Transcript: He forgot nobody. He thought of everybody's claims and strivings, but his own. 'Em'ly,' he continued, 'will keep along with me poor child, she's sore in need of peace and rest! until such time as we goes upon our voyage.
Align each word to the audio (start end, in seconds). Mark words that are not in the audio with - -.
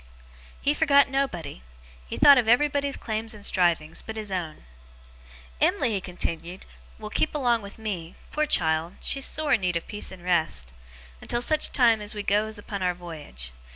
He 0.59 0.73
forgot 0.73 1.09
nobody. 1.09 1.61
He 2.07 2.17
thought 2.17 2.39
of 2.39 2.47
everybody's 2.47 2.97
claims 2.97 3.35
and 3.35 3.45
strivings, 3.45 4.01
but 4.01 4.15
his 4.15 4.31
own. 4.31 4.65
'Em'ly,' 5.61 5.91
he 5.91 6.01
continued, 6.01 6.65
'will 6.97 7.11
keep 7.11 7.35
along 7.35 7.61
with 7.61 7.77
me 7.77 8.15
poor 8.31 8.47
child, 8.47 8.95
she's 9.01 9.27
sore 9.27 9.53
in 9.53 9.61
need 9.61 9.77
of 9.77 9.85
peace 9.85 10.11
and 10.11 10.23
rest! 10.23 10.73
until 11.21 11.39
such 11.43 11.71
time 11.71 12.01
as 12.01 12.15
we 12.15 12.23
goes 12.23 12.57
upon 12.57 12.81
our 12.81 12.95
voyage. 12.95 13.51